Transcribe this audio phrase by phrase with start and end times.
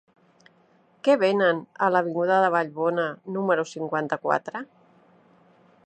[1.07, 3.05] Què venen a l'avinguda de Vallbona
[3.37, 4.65] número cinquanta-quatre?